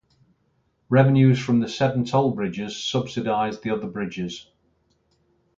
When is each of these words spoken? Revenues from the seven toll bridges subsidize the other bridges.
Revenues 0.89 1.37
from 1.39 1.59
the 1.59 1.69
seven 1.69 2.05
toll 2.05 2.31
bridges 2.33 2.83
subsidize 2.83 3.59
the 3.59 3.69
other 3.69 3.85
bridges. 3.87 4.49